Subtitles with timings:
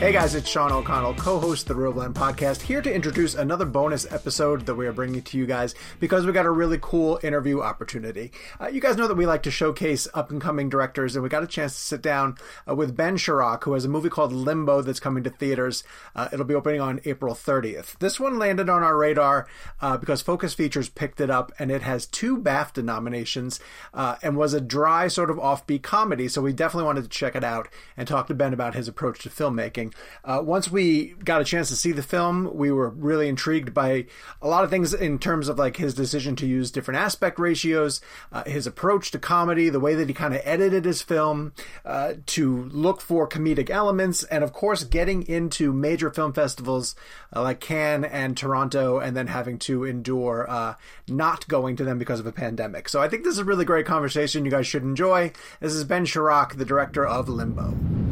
[0.00, 4.10] Hey guys, it's Sean O'Connell, co-host of the ReelBlend podcast, here to introduce another bonus
[4.10, 7.60] episode that we are bringing to you guys because we got a really cool interview
[7.60, 8.32] opportunity.
[8.58, 11.46] Uh, you guys know that we like to showcase up-and-coming directors, and we got a
[11.46, 15.00] chance to sit down uh, with Ben Sharrock, who has a movie called Limbo that's
[15.00, 15.84] coming to theaters.
[16.16, 17.98] Uh, it'll be opening on April 30th.
[17.98, 19.48] This one landed on our radar
[19.82, 23.60] uh, because Focus Features picked it up, and it has two BAFTA nominations
[23.92, 26.26] uh, and was a dry sort of offbeat comedy.
[26.26, 29.18] So we definitely wanted to check it out and talk to Ben about his approach
[29.24, 29.89] to filmmaking.
[30.24, 34.06] Uh, once we got a chance to see the film, we were really intrigued by
[34.42, 38.00] a lot of things in terms of like his decision to use different aspect ratios,
[38.32, 41.52] uh, his approach to comedy, the way that he kind of edited his film,
[41.84, 46.94] uh, to look for comedic elements, and of course, getting into major film festivals
[47.34, 50.74] uh, like Cannes and Toronto, and then having to endure uh,
[51.08, 52.88] not going to them because of a pandemic.
[52.88, 55.32] So I think this is a really great conversation you guys should enjoy.
[55.60, 58.09] This is Ben Sharrock, the director of Limbo.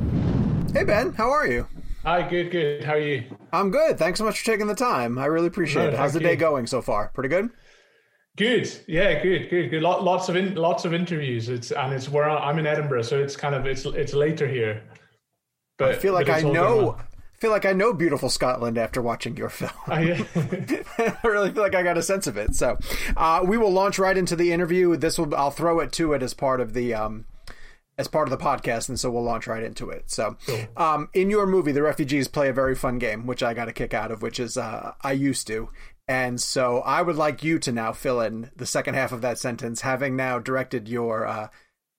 [0.72, 1.66] Hey Ben, how are you?
[2.04, 2.84] Hi, good, good.
[2.84, 3.24] How are you?
[3.52, 3.98] I'm good.
[3.98, 5.18] Thanks so much for taking the time.
[5.18, 5.94] I really appreciate No, it.
[5.94, 6.36] How's the day you.
[6.36, 7.10] going so far?
[7.14, 7.50] Pretty good.
[8.36, 8.70] Good.
[8.86, 9.82] Yeah, good, good, good.
[9.82, 11.48] Lots of in, lots of interviews.
[11.48, 14.82] It's and it's where I'm in Edinburgh, so it's kind of it's it's later here.
[15.78, 16.98] But I feel like I it's all going know.
[17.40, 19.72] feel like I know beautiful Scotland after watching your film.
[19.86, 20.24] I,
[20.98, 22.54] I really feel like I got a sense of it.
[22.54, 22.78] So,
[23.16, 24.96] uh, we will launch right into the interview.
[24.96, 27.24] This will I'll throw it to it as part of the um,
[27.98, 30.10] as part of the podcast, and so we'll launch right into it.
[30.10, 30.36] So,
[30.76, 33.72] um, in your movie, the refugees play a very fun game, which I got a
[33.72, 35.68] kick out of, which is uh, I used to.
[36.06, 39.38] And so I would like you to now fill in the second half of that
[39.38, 41.48] sentence, having now directed your uh,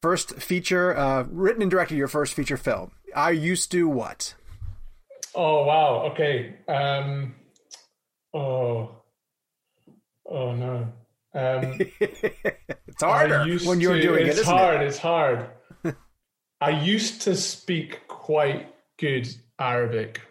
[0.01, 2.93] first feature, uh, written and directed your first feature film.
[3.15, 4.33] I used to what?
[5.35, 6.11] oh wow.
[6.11, 6.55] Okay.
[6.67, 7.35] Um.
[8.33, 8.95] Oh.
[10.27, 10.87] Oh no.
[11.35, 14.81] Um, it's harder when you're to- doing it, it's hard.
[14.81, 14.87] it?
[14.87, 15.49] It's hard.
[16.61, 19.27] I used to speak quite good
[19.59, 20.21] Arabic,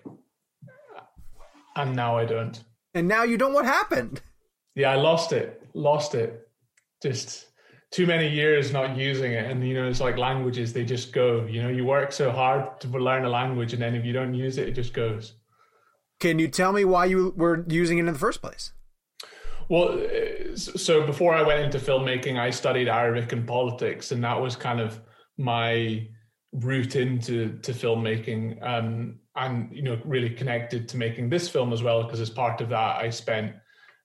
[1.74, 2.62] and now I don't.
[2.94, 4.20] And now you know what happened.
[4.74, 5.62] Yeah, I lost it.
[5.74, 6.48] Lost it.
[7.02, 7.46] Just
[7.90, 9.50] too many years not using it.
[9.50, 11.46] And, you know, it's like languages, they just go.
[11.46, 14.34] You know, you work so hard to learn a language, and then if you don't
[14.34, 15.34] use it, it just goes.
[16.20, 18.72] Can you tell me why you were using it in the first place?
[19.68, 24.40] Well, uh, so before I went into filmmaking, I studied Arabic and politics, and that
[24.40, 25.00] was kind of
[25.36, 26.08] my
[26.52, 28.62] route into to filmmaking.
[28.62, 32.60] Um, and you know, really connected to making this film as well, because as part
[32.60, 33.54] of that, I spent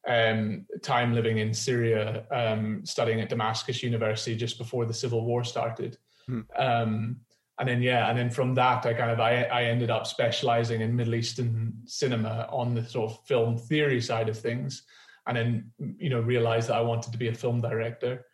[0.07, 5.43] um, time living in Syria, um, studying at Damascus University just before the civil war
[5.43, 5.97] started.
[6.27, 6.41] Hmm.
[6.55, 7.17] Um,
[7.59, 10.81] and then yeah, and then from that, I kind of I, I ended up specializing
[10.81, 14.83] in Middle Eastern cinema on the sort of film theory side of things
[15.27, 18.25] and then you know realized that I wanted to be a film director,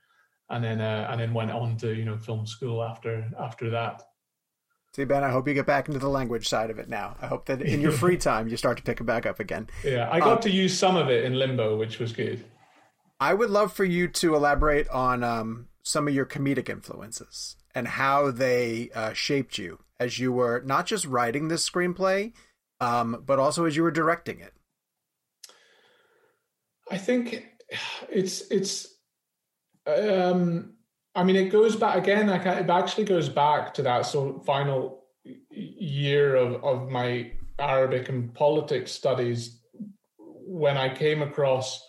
[0.50, 4.04] and then uh, and then went on to you know film school after after that.
[4.96, 7.16] See, Ben, I hope you get back into the language side of it now.
[7.22, 9.70] I hope that in your free time you start to pick it back up again.
[9.84, 12.44] Yeah, I got Um, to use some of it in Limbo, which was good.
[13.20, 17.88] I would love for you to elaborate on um, some of your comedic influences and
[17.88, 22.34] how they uh, shaped you as you were not just writing this screenplay,
[22.81, 24.54] um, but also as you were directing it.
[26.90, 27.46] I think
[28.10, 28.88] it's it's.
[29.86, 30.74] Um,
[31.16, 32.30] I mean, it goes back again.
[32.30, 35.04] It actually goes back to that sort of final
[35.52, 39.60] year of of my Arabic and politics studies
[40.18, 41.86] when I came across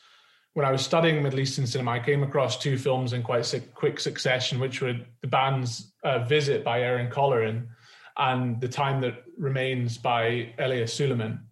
[0.55, 1.93] when I was studying Middle Eastern cinema.
[1.93, 6.65] I came across two films in quite quick succession, which were the band's uh, "Visit"
[6.65, 7.69] by Eran Kolirin
[8.17, 11.47] and "The Time That Remains" by Elias Suleiman,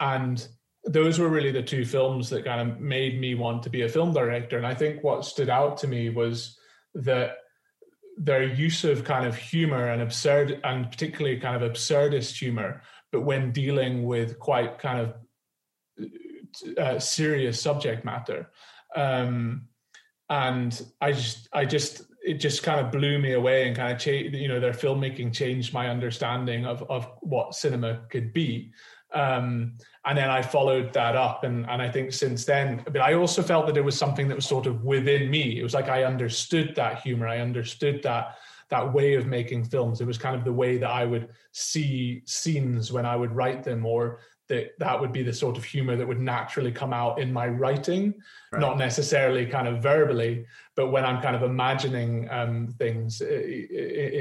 [0.00, 0.46] and
[0.84, 3.88] those were really the two films that kind of made me want to be a
[3.88, 4.56] film director.
[4.56, 6.58] And I think what stood out to me was
[6.94, 7.36] that
[8.16, 12.82] their use of kind of humor and absurd, and particularly kind of absurdist humor,
[13.12, 15.14] but when dealing with quite kind of
[16.78, 18.50] uh, serious subject matter.
[18.96, 19.68] Um,
[20.28, 23.98] and I just, I just, it just kind of blew me away and kind of,
[23.98, 28.72] cha- you know, their filmmaking changed my understanding of of what cinema could be.
[29.12, 33.14] Um, and then I followed that up, and and I think since then, but I
[33.14, 35.58] also felt that it was something that was sort of within me.
[35.58, 38.36] It was like I understood that humor, I understood that
[38.68, 40.00] that way of making films.
[40.00, 43.64] It was kind of the way that I would see scenes when I would write
[43.64, 47.20] them, or that that would be the sort of humor that would naturally come out
[47.20, 48.14] in my writing,
[48.52, 48.60] Right.
[48.60, 50.46] not necessarily kind of verbally,
[50.76, 53.68] but when I'm kind of imagining um, things i- i-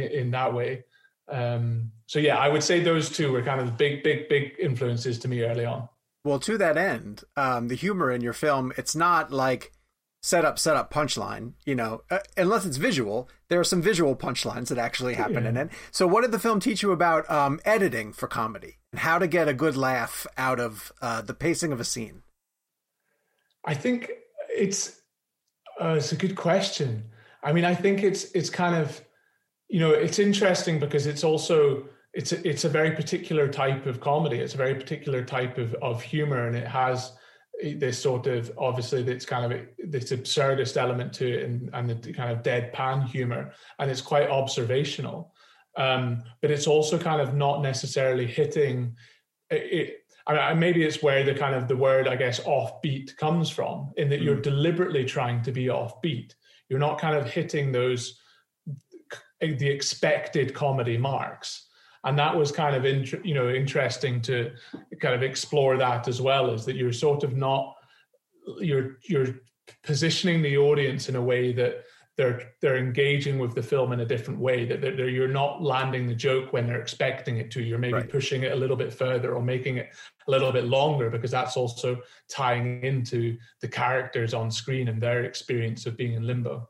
[0.01, 0.83] i- in that way.
[1.29, 5.19] Um, so yeah, I would say those two were kind of big, big, big influences
[5.19, 5.87] to me early on.
[6.23, 9.71] Well, to that end, um, the humor in your film, it's not like
[10.21, 11.53] set up, set up, punchline.
[11.65, 15.49] You know, uh, unless it's visual, there are some visual punchlines that actually happen yeah.
[15.49, 15.69] in it.
[15.91, 19.27] So, what did the film teach you about um, editing for comedy and how to
[19.27, 22.23] get a good laugh out of uh, the pacing of a scene?
[23.65, 24.11] I think
[24.49, 25.01] it's
[25.79, 27.05] uh, it's a good question.
[27.43, 29.01] I mean, I think it's it's kind of
[29.69, 33.99] you know it's interesting because it's also it's a, it's a very particular type of
[33.99, 34.39] comedy.
[34.39, 37.13] It's a very particular type of of humor, and it has
[37.75, 42.13] this sort of obviously it's kind of this absurdist element to it and, and the
[42.13, 45.33] kind of deadpan humor and it's quite observational
[45.77, 48.95] um, but it's also kind of not necessarily hitting
[49.49, 53.49] it, I mean, maybe it's where the kind of the word i guess offbeat comes
[53.49, 54.23] from in that mm.
[54.23, 56.33] you're deliberately trying to be offbeat
[56.69, 58.18] you're not kind of hitting those
[59.41, 61.67] the expected comedy marks.
[62.03, 64.51] And that was kind of int- you know interesting to
[64.99, 67.75] kind of explore that as well is that you're sort of not
[68.59, 69.35] you're you're
[69.83, 71.83] positioning the audience in a way that
[72.15, 75.61] they're they're engaging with the film in a different way that they're, they're, you're not
[75.61, 77.61] landing the joke when they're expecting it to.
[77.61, 78.09] You're maybe right.
[78.09, 79.89] pushing it a little bit further or making it
[80.27, 85.23] a little bit longer because that's also tying into the characters on screen and their
[85.23, 86.67] experience of being in limbo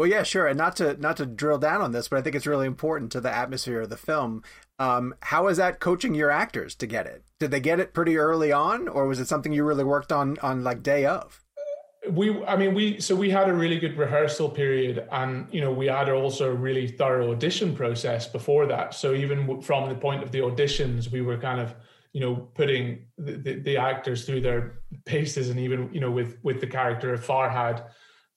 [0.00, 2.34] well, yeah, sure, and not to not to drill down on this, but I think
[2.34, 4.42] it's really important to the atmosphere of the film.
[4.78, 7.22] Um, how is that coaching your actors to get it?
[7.38, 10.38] Did they get it pretty early on, or was it something you really worked on
[10.38, 11.42] on like day of?
[12.10, 15.70] We, I mean, we so we had a really good rehearsal period, and you know,
[15.70, 18.94] we had also a really thorough audition process before that.
[18.94, 21.74] So even from the point of the auditions, we were kind of
[22.14, 26.38] you know putting the, the, the actors through their paces, and even you know with
[26.42, 27.84] with the character of Farhad,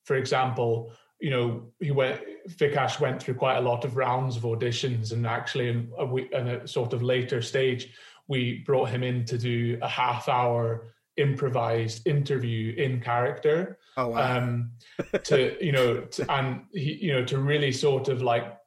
[0.04, 0.92] for example
[1.24, 2.22] you know, he went.
[2.50, 6.48] Vikash went through quite a lot of rounds of auditions, and actually, in a, in
[6.50, 7.94] a sort of later stage,
[8.28, 13.80] we brought him in to do a half-hour improvised interview in character.
[13.96, 14.38] Oh wow!
[14.38, 14.72] Um,
[15.24, 18.58] to you know, to, and he, you know, to really sort of like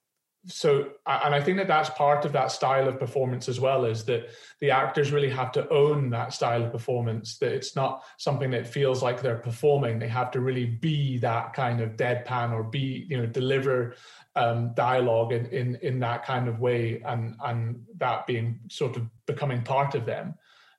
[0.46, 4.04] so and i think that that's part of that style of performance as well is
[4.04, 4.28] that
[4.60, 8.66] the actors really have to own that style of performance that it's not something that
[8.66, 9.98] feels like they're performing.
[9.98, 13.96] They have to really be that kind of deadpan or be you know deliver
[14.34, 19.06] um, dialogue in, in in that kind of way and and that being sort of
[19.26, 20.34] becoming part of them.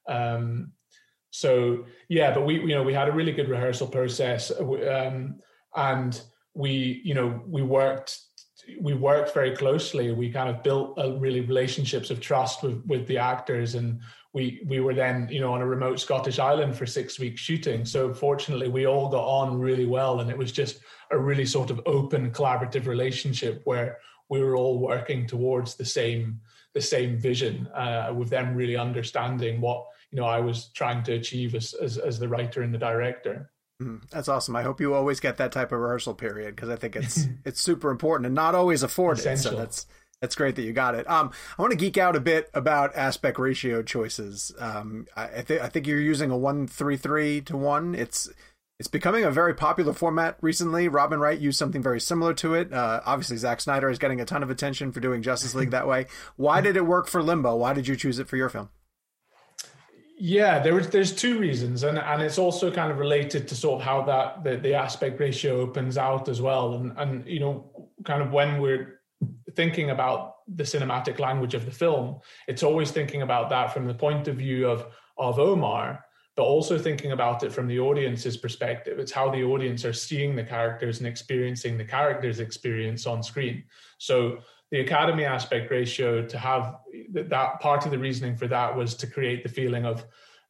[0.08, 0.72] Um,
[1.30, 5.36] so yeah but we you know we had a really good rehearsal process um,
[5.76, 6.22] and
[6.54, 8.18] we you know we worked
[8.80, 10.12] we worked very closely.
[10.12, 14.00] We kind of built a really relationships of trust with with the actors, and
[14.34, 17.86] we we were then you know on a remote Scottish island for six weeks shooting.
[17.86, 20.80] So fortunately, we all got on really well, and it was just
[21.12, 24.00] a really sort of open, collaborative relationship where
[24.30, 26.40] we were all working towards the same
[26.74, 31.14] the same vision, uh, with them really understanding what you know I was trying to
[31.14, 33.50] achieve as as, as the writer and the director.
[33.82, 34.56] Mm, that's awesome.
[34.56, 37.62] I hope you always get that type of rehearsal period because I think it's it's
[37.62, 39.22] super important and not always afforded.
[39.22, 39.52] Essential.
[39.52, 39.86] So that's
[40.22, 41.08] that's great that you got it.
[41.10, 44.52] Um, I want to geek out a bit about aspect ratio choices.
[44.58, 47.94] Um, I, I think I think you're using a one three three to one.
[47.94, 48.30] It's
[48.80, 50.88] it's becoming a very popular format recently.
[50.88, 52.74] Robin Wright used something very similar to it.
[52.74, 55.88] Uh, obviously, Zack Snyder is getting a ton of attention for doing Justice League that
[55.88, 56.08] way.
[56.36, 57.56] Why did it work for Limbo?
[57.56, 58.70] Why did you choose it for your film?
[60.20, 63.80] Yeah, there was there's two reasons, and and it's also kind of related to sort
[63.82, 67.90] of how that the, the aspect ratio opens out as well, and and you know,
[68.04, 69.02] kind of when we're
[69.56, 73.94] thinking about the cinematic language of the film, it's always thinking about that from the
[73.94, 74.88] point of view of
[75.20, 76.04] of Omar,
[76.36, 78.98] but also thinking about it from the audience's perspective.
[78.98, 83.66] It's how the audience are seeing the characters and experiencing the characters' experience on screen.
[84.00, 84.40] So
[84.72, 86.78] the academy aspect ratio to have
[87.14, 90.06] that part of the reasoning for that was to create the feeling of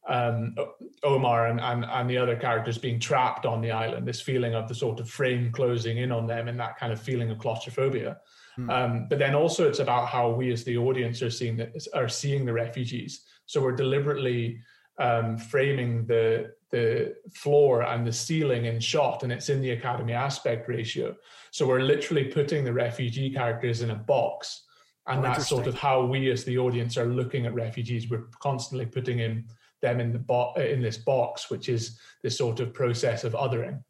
[0.08, 0.54] um,
[1.02, 4.66] Omar and, and, and the other characters being trapped on the island, this feeling of
[4.66, 8.16] the sort of frame closing in on them and that kind of feeling of claustrophobia.
[8.58, 8.72] Mm.
[8.72, 12.08] Um, but then also it's about how we as the audience are seeing the, are
[12.08, 13.24] seeing the refugees.
[13.46, 14.60] So we're deliberately
[14.98, 20.12] um, framing the the floor and the ceiling in shot, and it's in the Academy
[20.12, 21.14] aspect ratio.
[21.50, 24.64] So we're literally putting the refugee characters in a box,
[25.06, 28.10] and oh, that's sort of how we as the audience are looking at refugees.
[28.10, 29.44] We're constantly putting in
[29.80, 33.82] them in the bo- in this box, which is this sort of process of othering.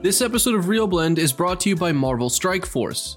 [0.00, 3.16] This episode of ReelBlend is brought to you by Marvel Strike Force.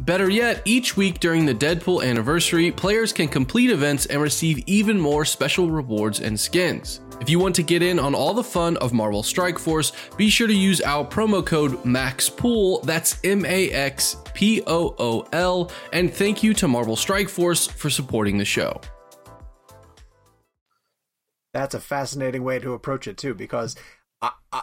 [0.00, 4.98] Better yet, each week during the Deadpool anniversary, players can complete events and receive even
[4.98, 7.02] more special rewards and skins.
[7.20, 10.30] If you want to get in on all the fun of Marvel Strike Force, be
[10.30, 15.70] sure to use our promo code MAXPOOL, that's M A X P O O L,
[15.92, 18.80] and thank you to Marvel Strike Force for supporting the show.
[21.52, 23.76] That's a fascinating way to approach it too, because
[24.22, 24.62] I, I,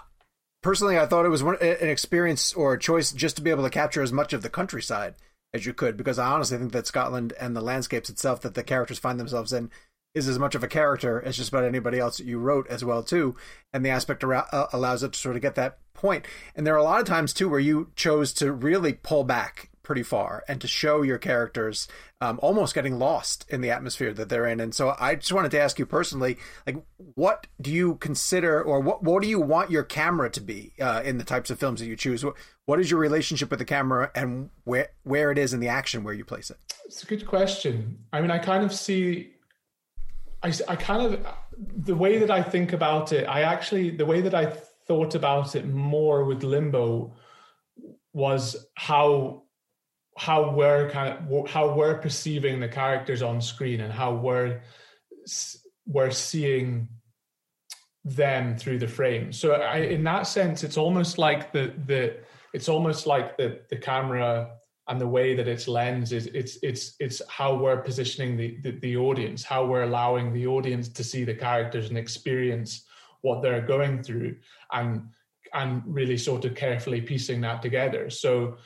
[0.63, 3.65] personally I thought it was one, an experience or a choice just to be able
[3.65, 5.13] to capture as much of the countryside
[5.53, 8.63] as you could, because I honestly think that Scotland and the landscapes itself that the
[8.63, 9.71] characters find themselves in
[10.13, 12.83] is as much of a character as just about anybody else that you wrote as
[12.83, 13.35] well too,
[13.71, 16.25] and the aspect uh, allows it to sort of get that point.
[16.55, 19.69] And there are a lot of times too where you chose to really pull back
[19.87, 21.87] pretty far and to show your characters
[22.19, 24.59] um, almost getting lost in the atmosphere that they're in.
[24.59, 26.83] And so I just wanted to ask you personally, like,
[27.15, 31.01] what do you consider, or what what do you want your camera to be uh,
[31.05, 32.25] in the types of films that you choose?
[32.25, 35.69] What, what is your relationship with the camera, and where where it is in the
[35.69, 36.57] action where you place it?
[36.85, 37.97] It's a good question.
[38.11, 39.31] I mean, I kind of see.
[40.43, 41.25] I, I kind of
[41.57, 43.23] the way that I think about it.
[43.23, 44.53] I actually the way that I
[44.87, 47.15] thought about it more with Limbo
[48.11, 49.43] was how
[50.17, 54.61] how we're kind of how we're perceiving the characters on screen and how we're
[55.85, 56.87] we're seeing
[58.03, 59.31] them through the frame.
[59.31, 62.17] So I, in that sense, it's almost like the the
[62.53, 64.51] it's almost like the the camera
[64.87, 68.71] and the way that its lens is it's it's it's how we're positioning the, the,
[68.79, 72.85] the audience, how we're allowing the audience to see the characters and experience
[73.21, 74.35] what they're going through,
[74.71, 75.09] and
[75.53, 78.09] and really sort of carefully piecing that together.
[78.09, 78.57] So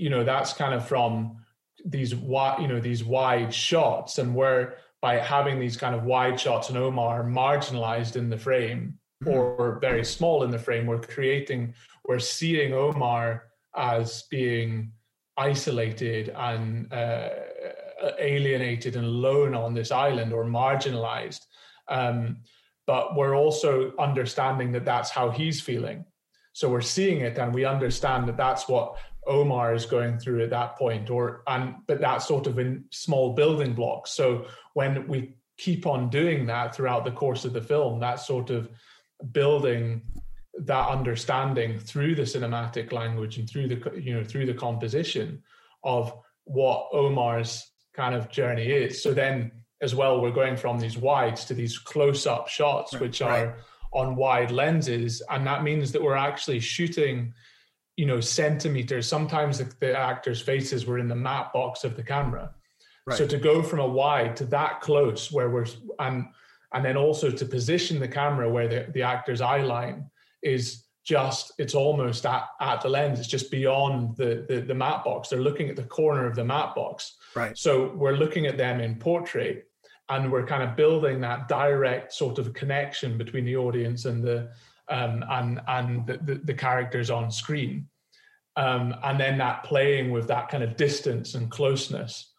[0.00, 1.36] you know that's kind of from
[1.84, 6.38] these wide you know these wide shots and where by having these kind of wide
[6.40, 9.32] shots and omar marginalized in the frame mm-hmm.
[9.32, 11.74] or very small in the frame we're creating
[12.06, 13.44] we're seeing omar
[13.76, 14.90] as being
[15.36, 17.28] isolated and uh,
[18.18, 21.46] alienated and alone on this island or marginalized
[21.88, 22.38] um,
[22.86, 26.04] but we're also understanding that that's how he's feeling
[26.52, 28.96] so we're seeing it and we understand that that's what
[29.30, 33.34] Omar is going through at that point, or and but that's sort of in small
[33.34, 34.10] building blocks.
[34.10, 38.50] So when we keep on doing that throughout the course of the film, that sort
[38.50, 38.68] of
[39.32, 40.02] building
[40.58, 45.42] that understanding through the cinematic language and through the you know through the composition
[45.84, 46.12] of
[46.44, 49.02] what Omar's kind of journey is.
[49.02, 53.46] So then as well, we're going from these wides to these close-up shots, which are
[53.46, 53.54] right.
[53.92, 57.32] on wide lenses, and that means that we're actually shooting
[58.00, 59.06] you know centimeters.
[59.06, 62.50] Sometimes the, the, actors faces were in the matte box of the camera.
[63.06, 63.18] Right.
[63.18, 65.66] so to go from a wide to that close where we're
[65.98, 66.26] and
[66.72, 70.10] and then also to position the camera where the, the actor's eye line
[70.42, 73.18] is just it's almost at, at the lens.
[73.18, 75.28] It's just beyond the, the the matte box.
[75.28, 77.16] They're looking at the corner of the matte box.
[77.36, 77.56] Right.
[77.56, 79.66] So we're looking at them in portrait
[80.08, 84.50] and we're kind of building that direct sort of connection between the audience and the
[84.90, 87.86] um, and and the, the, the, characters on screen,
[88.56, 92.32] um, and then that playing with that kind of distance and closeness,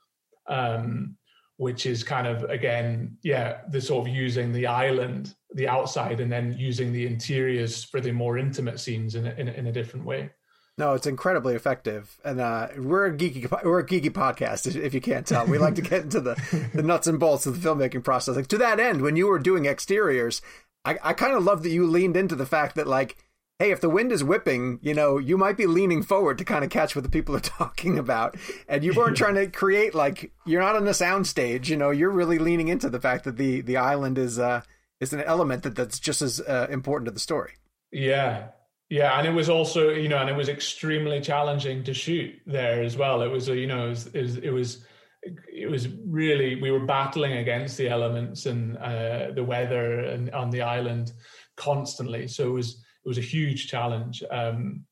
[0.47, 1.15] um,
[1.57, 6.31] which is kind of again, yeah, the sort of using the island, the outside, and
[6.31, 9.71] then using the interiors for the more intimate scenes in a, in a, in a
[9.71, 10.29] different way.
[10.77, 14.73] No, it's incredibly effective, and uh, we're a geeky we're a geeky podcast.
[14.75, 17.61] If you can't tell, we like to get into the, the nuts and bolts of
[17.61, 18.35] the filmmaking process.
[18.35, 20.41] Like to that end, when you were doing exteriors,
[20.83, 23.17] I, I kind of love that you leaned into the fact that like
[23.61, 26.63] hey, if the wind is whipping, you know, you might be leaning forward to kind
[26.63, 28.35] of catch what the people are talking about.
[28.67, 31.91] And you weren't trying to create like you're not on a sound stage, you know,
[31.91, 34.61] you're really leaning into the fact that the the island is uh
[34.99, 37.53] is an element that that's just as uh, important to the story.
[37.91, 38.47] Yeah.
[38.89, 42.83] Yeah, and it was also, you know, and it was extremely challenging to shoot there
[42.83, 43.21] as well.
[43.21, 44.85] It was, you know, it was, it was, it was
[45.23, 50.49] it was really we were battling against the elements and uh, the weather and on
[50.49, 51.13] the island
[51.55, 52.27] constantly.
[52.27, 54.23] So it was it was a huge challenge.
[54.29, 54.85] Um,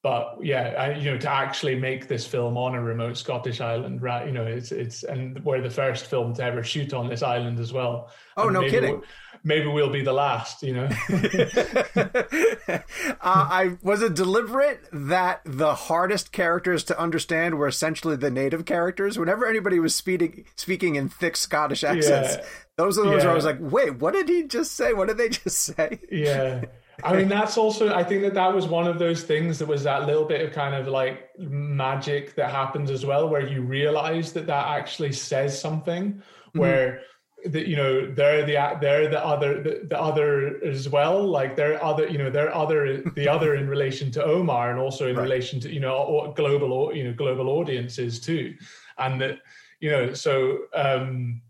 [0.00, 4.00] but yeah, I, you know, to actually make this film on a remote Scottish island,
[4.00, 4.26] right?
[4.26, 7.58] You know, it's it's and we're the first film to ever shoot on this island
[7.58, 8.12] as well.
[8.36, 8.92] Oh, and no maybe kidding.
[8.92, 9.02] We'll,
[9.42, 10.62] maybe we'll be the last.
[10.62, 10.88] You know.
[11.96, 12.78] uh,
[13.20, 19.18] I was it deliberate that the hardest characters to understand were essentially the native characters.
[19.18, 22.44] Whenever anybody was speaking speaking in thick Scottish accents, Yeah.
[22.76, 24.92] those are the ones where I was like, "Wait, what did he just say?
[24.92, 26.62] What did they just say?" yeah
[27.04, 29.84] i mean that's also i think that that was one of those things that was
[29.84, 34.32] that little bit of kind of like magic that happens as well where you realize
[34.32, 36.20] that that actually says something
[36.54, 37.00] where
[37.44, 41.82] that you know they're the they're the other the, the other as well like they're
[41.84, 45.22] other you know they're other the other in relation to omar and also in Right.
[45.22, 48.56] relation to you know global you know global audiences too
[48.98, 49.38] and that
[49.78, 51.40] you know so um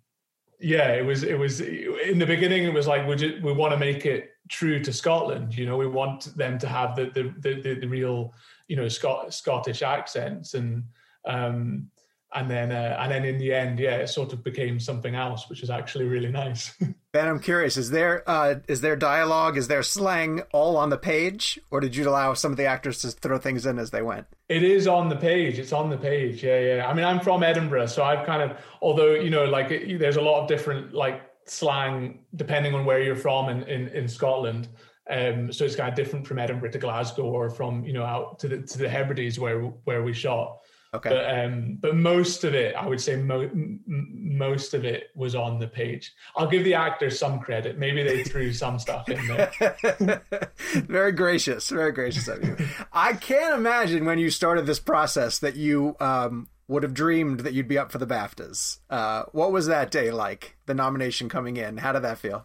[0.61, 3.73] yeah it was it was in the beginning it was like we just, we want
[3.73, 7.35] to make it true to Scotland you know we want them to have the the
[7.41, 8.35] the, the, real
[8.67, 10.85] you know Scot- Scottish accents and
[11.27, 11.91] um
[12.35, 15.49] and then uh, and then in the end yeah it sort of became something else
[15.49, 16.75] which is actually really nice
[17.11, 19.57] Ben, I'm curious: is there uh, is there dialogue?
[19.57, 23.01] Is there slang all on the page, or did you allow some of the actors
[23.01, 24.27] to throw things in as they went?
[24.51, 25.59] It is on the page.
[25.59, 26.45] It's on the page.
[26.45, 26.87] Yeah, yeah.
[26.87, 30.17] I mean, I'm from Edinburgh, so I've kind of, although you know, like it, there's
[30.17, 34.69] a lot of different like slang depending on where you're from in in, in Scotland.
[35.11, 38.39] Um, so it's kind of different from Edinburgh to Glasgow or from you know out
[38.41, 40.59] to the to the Hebrides where where we shot.
[40.95, 41.11] Okay.
[41.11, 45.35] But um, but most of it, I would say, mo- m- most of it was
[45.35, 46.15] on the page.
[46.35, 47.79] I'll give the actors some credit.
[47.79, 50.23] Maybe they threw some stuff in there.
[50.87, 52.57] very gracious, very gracious of you.
[52.91, 57.55] I can't imagine when you started this process that you um, would have dreamed that
[57.55, 58.79] you'd be up for the BAFTAs.
[58.91, 60.57] Uh, what was that day like?
[60.67, 62.45] The nomination coming in, how did that feel?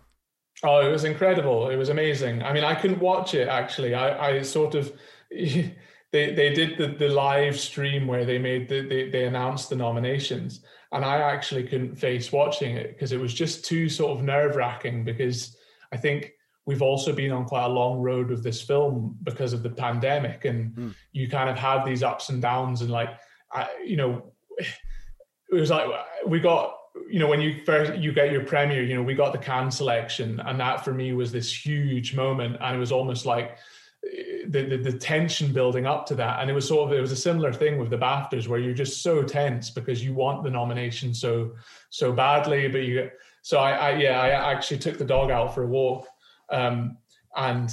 [0.63, 1.70] Oh, it was incredible.
[1.70, 2.42] It was amazing.
[2.42, 3.94] I mean, I couldn't watch it actually.
[3.94, 4.94] I, I sort of
[5.32, 5.74] they
[6.12, 10.62] they did the, the live stream where they made the they, they announced the nominations
[10.92, 14.56] and I actually couldn't face watching it because it was just too sort of nerve
[14.56, 15.58] wracking because
[15.92, 16.32] I think
[16.65, 20.46] we've also been on quite a long road with this film because of the pandemic
[20.46, 20.96] and Mm.
[21.12, 23.10] you kind of have these ups and downs and like
[23.53, 25.88] I, you know it was like
[26.25, 26.75] we got
[27.10, 29.72] you know when you first you get your premiere you know we got the Cannes
[29.72, 33.57] selection and that for me was this huge moment and it was almost like
[34.05, 36.39] eh, the, the the tension building up to that.
[36.39, 38.74] And it was sort of it was a similar thing with the BAFTAs where you're
[38.74, 41.53] just so tense because you want the nomination so
[41.89, 43.10] so badly but you
[43.41, 46.07] so I, I yeah I actually took the dog out for a walk
[46.50, 46.98] um,
[47.36, 47.69] and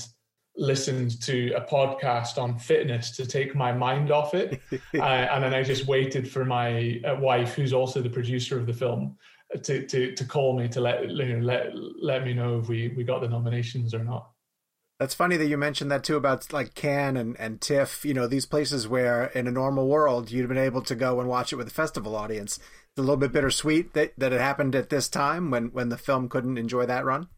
[0.61, 4.61] listened to a podcast on fitness to take my mind off it
[4.95, 8.67] uh, and then I just waited for my uh, wife, who's also the producer of
[8.67, 9.17] the film,
[9.63, 12.93] to to to call me to let you know, let let me know if we
[12.97, 14.31] we got the nominations or not.
[15.01, 18.27] That's funny that you mentioned that too about like Cannes and, and TIFF, you know,
[18.27, 21.55] these places where in a normal world you'd have been able to go and watch
[21.55, 22.59] it with a festival audience.
[22.59, 25.97] It's a little bit bittersweet that, that it happened at this time when, when the
[25.97, 27.29] film couldn't enjoy that run.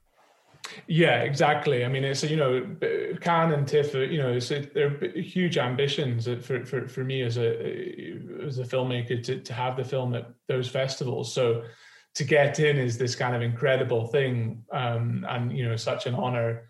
[0.87, 1.85] Yeah, exactly.
[1.85, 2.77] I mean, it's you know,
[3.21, 7.37] Cannes and TIFF, uh, you know, it's, they're huge ambitions for, for, for me as
[7.37, 11.33] a as a filmmaker to, to have the film at those festivals.
[11.33, 11.65] So
[12.15, 16.15] to get in is this kind of incredible thing, um, and you know, such an
[16.15, 16.69] honor.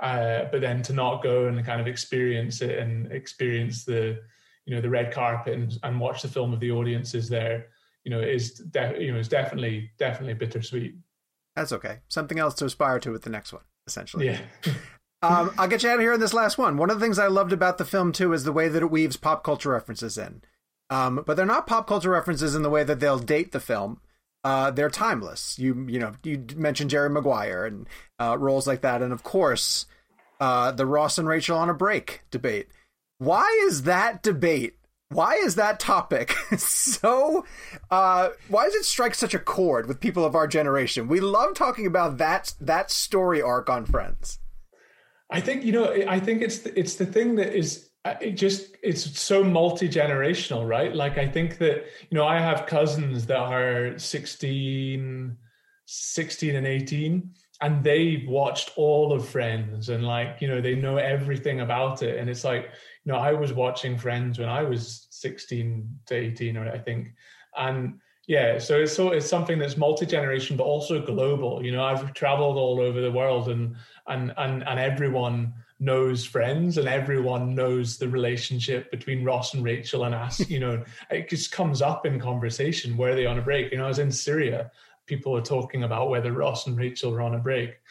[0.00, 4.20] Uh, but then to not go and kind of experience it and experience the
[4.66, 7.68] you know the red carpet and, and watch the film of the audiences there,
[8.04, 8.62] you know, is
[8.98, 10.94] you know is definitely definitely bittersweet.
[11.56, 11.98] That's okay.
[12.08, 14.26] Something else to aspire to with the next one, essentially.
[14.26, 14.40] Yeah.
[15.22, 16.76] um, I'll get you out of here in this last one.
[16.76, 18.90] One of the things I loved about the film too is the way that it
[18.90, 20.42] weaves pop culture references in.
[20.90, 24.00] Um, but they're not pop culture references in the way that they'll date the film.
[24.42, 25.58] Uh, they're timeless.
[25.58, 27.88] You you know you mentioned Jerry Maguire and
[28.20, 29.86] uh, roles like that, and of course
[30.38, 32.68] uh, the Ross and Rachel on a break debate.
[33.18, 34.76] Why is that debate?
[35.14, 37.44] Why is that topic so?
[37.88, 41.06] Uh, why does it strike such a chord with people of our generation?
[41.06, 44.40] We love talking about that that story arc on Friends.
[45.30, 46.04] I think you know.
[46.08, 49.88] I think it's the, it's the thing that is uh, it just it's so multi
[49.88, 50.94] generational, right?
[50.94, 55.36] Like I think that you know I have cousins that are 16,
[55.86, 60.96] 16 and eighteen, and they've watched all of Friends, and like you know they know
[60.96, 62.64] everything about it, and it's like
[63.04, 65.68] you know I was watching Friends when I was sixteen
[66.06, 67.02] to eighteen, or I think,
[67.56, 71.64] and yeah so it's so it's something that's multi-generation but also global.
[71.64, 76.78] You know i've traveled all over the world and and and, and everyone knows friends
[76.78, 80.82] and everyone knows the relationship between ross and rachel and us you know.
[81.10, 83.72] It just comes up in conversation where are they on a break.
[83.72, 84.70] You know i was in syria
[85.06, 87.74] people are talking about whether Ross and Rachel are on a break.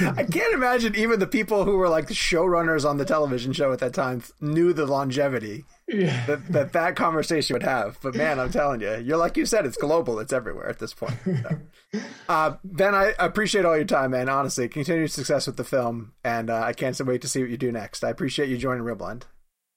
[0.00, 3.72] I can't imagine even the people who were like the showrunners on the television show
[3.72, 6.24] at that time knew the longevity yeah.
[6.26, 7.98] that, that that conversation would have.
[8.02, 10.18] But man, I'm telling you, you're like you said, it's global.
[10.20, 11.18] It's everywhere at this point.
[11.24, 11.58] So.
[12.28, 14.28] Uh, ben, I appreciate all your time, man.
[14.28, 17.56] Honestly, continued success with the film, and uh, I can't wait to see what you
[17.56, 18.04] do next.
[18.04, 19.22] I appreciate you joining ReelBlend.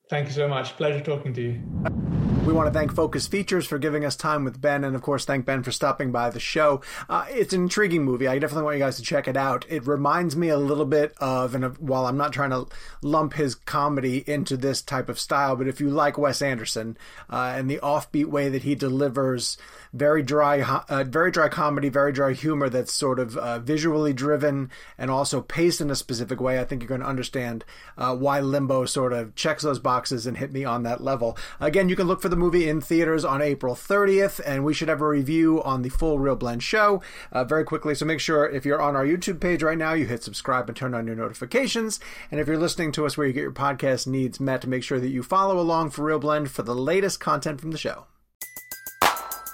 [0.10, 0.76] Thank you so much.
[0.76, 2.21] Pleasure talking to you.
[2.44, 5.26] We want to thank Focus Features for giving us time with Ben, and of course,
[5.26, 6.82] thank Ben for stopping by the show.
[7.08, 8.28] Uh, it's an intriguing movie.
[8.28, 9.64] I definitely want you guys to check it out.
[9.70, 12.66] It reminds me a little bit of, and while I'm not trying to
[13.04, 16.98] lump his comedy into this type of style, but if you like Wes Anderson
[17.30, 19.58] uh, and the offbeat way that he delivers
[19.94, 24.72] very dry, uh, very dry comedy, very dry humor that's sort of uh, visually driven
[24.98, 26.60] and also paced in a specific way.
[26.60, 27.66] I think you're going to understand
[28.00, 31.38] uh, why Limbo sort of checks those boxes and hit me on that level.
[31.60, 34.88] Again, you can look for the movie in theaters on April 30th, and we should
[34.88, 37.94] have a review on the full ReelBlend show uh, very quickly.
[37.94, 40.76] So make sure if you're on our YouTube page right now, you hit subscribe and
[40.76, 42.00] turn on your notifications.
[42.32, 45.00] And if you're listening to us where you get your podcast needs met, make sure
[45.00, 48.06] that you follow along for ReelBlend for the latest content from the show.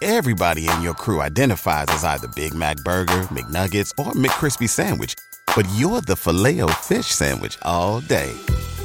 [0.01, 5.15] Everybody in your crew identifies as either Big Mac Burger, McNuggets, or McCrispy Sandwich,
[5.55, 8.31] but you're the filet fish Sandwich all day.